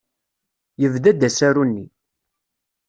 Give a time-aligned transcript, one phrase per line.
[0.81, 1.85] Yebda-d usaru-nni.